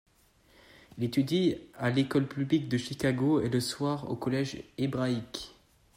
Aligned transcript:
Il 0.97 1.03
étudie 1.03 1.57
à 1.77 1.91
l'école 1.91 2.25
publique 2.27 2.67
de 2.67 2.77
Chicago 2.79 3.39
et 3.39 3.49
le 3.49 3.59
soir, 3.59 4.09
au 4.09 4.15
collège 4.15 4.63
hébraïque. 4.79 5.53